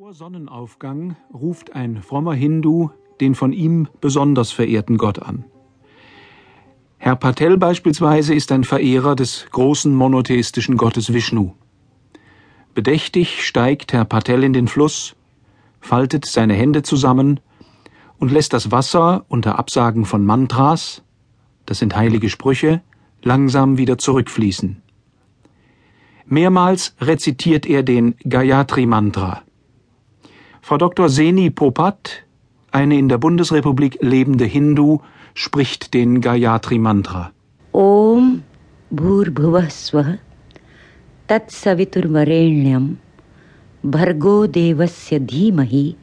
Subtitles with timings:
[0.00, 2.88] Vor Sonnenaufgang ruft ein frommer Hindu
[3.20, 5.44] den von ihm besonders verehrten Gott an.
[6.96, 11.50] Herr Patel beispielsweise ist ein Verehrer des großen monotheistischen Gottes Vishnu.
[12.72, 15.16] Bedächtig steigt Herr Patel in den Fluss,
[15.82, 17.38] faltet seine Hände zusammen
[18.18, 21.02] und lässt das Wasser unter Absagen von Mantras,
[21.66, 22.80] das sind heilige Sprüche,
[23.22, 24.80] langsam wieder zurückfließen.
[26.24, 29.42] Mehrmals rezitiert er den Gayatri Mantra.
[30.70, 31.08] Frau Dr.
[31.08, 32.22] Seni Popat,
[32.70, 35.00] eine in der Bundesrepublik lebende Hindu,
[35.34, 37.32] spricht den Gayatri Mantra.
[37.72, 38.44] Om
[38.90, 40.18] Bhurbhuvaswah
[41.26, 42.98] Tat Saviturvarenyam
[43.82, 45.96] Bhargo Devasya Dhimahi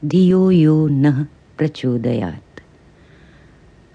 [0.00, 2.62] Dio Yo Nah Prachodayat.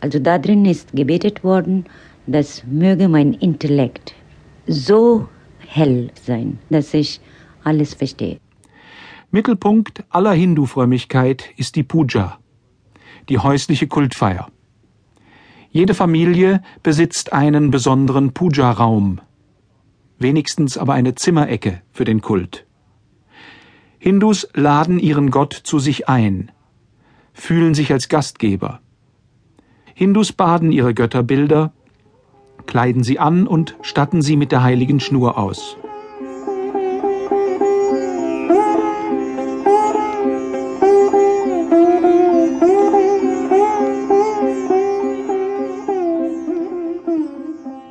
[0.00, 1.84] Also darin ist gebetet worden,
[2.26, 4.12] dass möge mein Intellekt
[4.66, 5.28] so
[5.68, 7.20] hell sein, dass ich
[7.62, 8.40] alles verstehe.
[9.32, 12.38] Mittelpunkt aller Hindu-Frömmigkeit ist die Puja,
[13.28, 14.48] die häusliche Kultfeier.
[15.70, 19.20] Jede Familie besitzt einen besonderen Puja-Raum,
[20.18, 22.66] wenigstens aber eine Zimmerecke für den Kult.
[24.00, 26.50] Hindus laden ihren Gott zu sich ein,
[27.32, 28.80] fühlen sich als Gastgeber.
[29.94, 31.72] Hindus baden ihre Götterbilder,
[32.66, 35.76] kleiden sie an und statten sie mit der heiligen Schnur aus.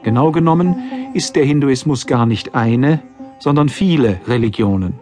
[0.10, 0.76] Genau genommen
[1.14, 3.04] ist der Hinduismus gar nicht eine,
[3.38, 4.96] sondern viele Religionen.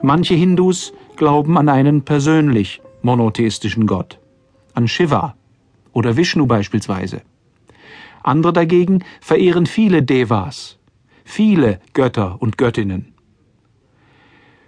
[0.00, 4.18] Manche Hindus glauben an einen persönlich monotheistischen Gott,
[4.72, 5.34] an Shiva
[5.92, 7.20] oder Vishnu beispielsweise.
[8.22, 10.78] Andere dagegen verehren viele Devas,
[11.24, 13.12] viele Götter und Göttinnen.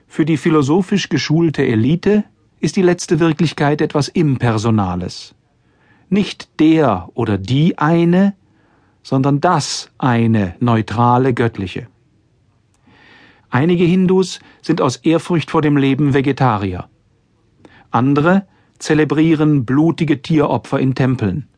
[0.06, 2.24] Für die philosophisch geschulte Elite
[2.60, 5.34] ist die letzte Wirklichkeit etwas Impersonales.
[6.10, 8.34] Nicht der oder die eine,
[9.02, 11.88] sondern das eine neutrale göttliche.
[13.50, 16.88] Einige Hindus sind aus Ehrfurcht vor dem Leben Vegetarier.
[17.90, 18.46] Andere
[18.78, 21.48] zelebrieren blutige Tieropfer in Tempeln.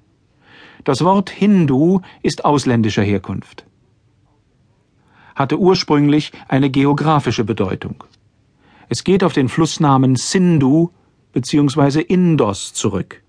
[0.83, 3.65] Das Wort Hindu ist ausländischer Herkunft.
[5.35, 8.05] Hatte ursprünglich eine geografische Bedeutung.
[8.89, 10.91] Es geht auf den Flussnamen Sindhu
[11.33, 12.01] bzw.
[12.01, 13.23] Indos zurück.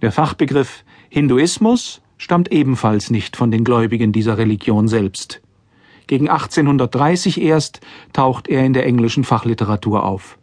[0.00, 5.40] Der Fachbegriff Hinduismus stammt ebenfalls nicht von den Gläubigen dieser Religion selbst.
[6.06, 7.80] Gegen 1830 erst
[8.12, 10.38] taucht er in der englischen Fachliteratur auf.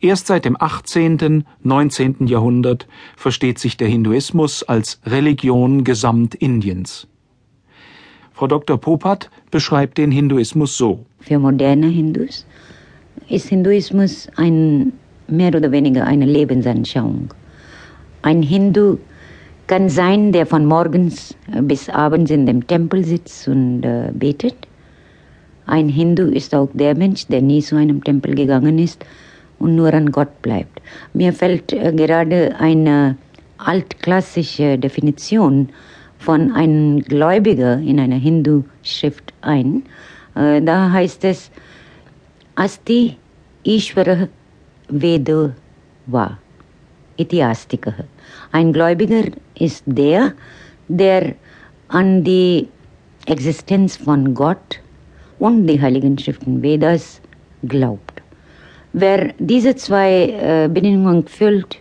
[0.00, 2.26] Erst seit dem 18., 19.
[2.28, 2.86] Jahrhundert
[3.16, 7.08] versteht sich der Hinduismus als Religion Gesamtindiens.
[8.32, 8.78] Frau Dr.
[8.78, 11.04] Popat beschreibt den Hinduismus so.
[11.18, 12.46] Für moderne Hindus
[13.28, 14.92] ist Hinduismus ein
[15.26, 17.34] mehr oder weniger eine Lebensanschauung.
[18.22, 18.98] Ein Hindu
[19.68, 24.56] kann sein, der von morgens bis abends in dem Tempel sitzt und äh, betet.
[25.66, 29.04] Ein Hindu ist auch der Mensch, der nie zu einem Tempel gegangen ist
[29.58, 30.80] und nur an Gott bleibt.
[31.12, 33.16] Mir fällt äh, gerade eine
[33.58, 35.68] altklassische Definition
[36.18, 39.82] von einem Gläubiger in einer Hindu-Schrift ein.
[40.34, 41.50] Äh, da heißt es,
[42.54, 43.16] Asti
[43.64, 44.28] Ishvara
[44.88, 45.52] Vedo
[46.06, 46.38] Va,
[47.18, 47.44] iti.
[48.52, 49.24] Ein Gläubiger
[49.58, 50.32] ist der,
[50.88, 51.34] der
[51.88, 52.68] an die
[53.26, 54.80] Existenz von Gott
[55.38, 57.20] und die Heiligen Schriften Vedas
[57.66, 58.22] glaubt.
[58.92, 61.78] Wer diese zwei äh, Bedingungen füllt,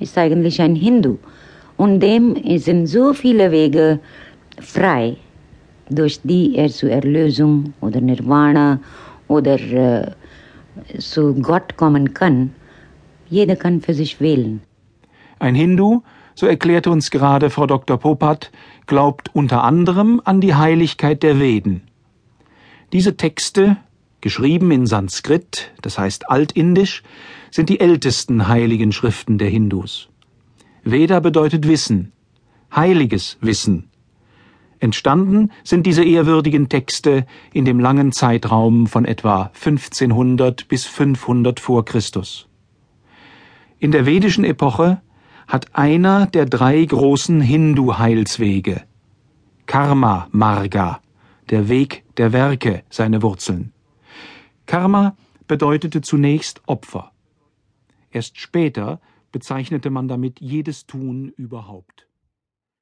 [0.00, 1.18] ist eigentlich ein Hindu.
[1.76, 4.00] Und dem sind so viele Wege
[4.60, 5.16] frei,
[5.90, 8.80] durch die er zur Erlösung oder Nirvana
[9.28, 10.10] oder äh,
[10.98, 12.50] zu Gott kommen kann.
[13.28, 14.60] Jeder kann für sich wählen.
[15.38, 16.02] Ein Hindu,
[16.34, 17.98] so erklärte uns gerade Frau Dr.
[17.98, 18.50] Popat,
[18.86, 21.82] glaubt unter anderem an die Heiligkeit der Veden.
[22.92, 23.76] Diese Texte,
[24.20, 27.02] geschrieben in Sanskrit, das heißt Altindisch,
[27.50, 30.08] sind die ältesten heiligen Schriften der Hindus.
[30.84, 32.12] Veda bedeutet Wissen,
[32.74, 33.90] heiliges Wissen.
[34.80, 41.84] Entstanden sind diese ehrwürdigen Texte in dem langen Zeitraum von etwa 1500 bis 500 vor
[41.84, 42.46] Christus.
[43.80, 45.00] In der vedischen Epoche
[45.48, 48.82] hat einer der drei großen Hindu-Heilswege,
[49.64, 51.00] Karma Marga,
[51.48, 53.72] der Weg der Werke, seine Wurzeln.
[54.66, 55.16] Karma
[55.46, 57.12] bedeutete zunächst Opfer.
[58.10, 59.00] Erst später
[59.32, 62.07] bezeichnete man damit jedes Tun überhaupt.